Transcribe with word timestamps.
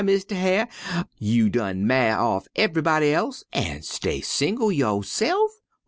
Mistar 0.03 0.33
Hyar', 0.35 0.67
you 1.19 1.47
done 1.47 1.85
ma'y 1.85 2.09
off 2.09 2.47
ev'yb'dy 2.55 3.11
else 3.13 3.43
an' 3.53 3.83
stay 3.83 4.19
single 4.19 4.71
yo'se'f? 4.71 5.61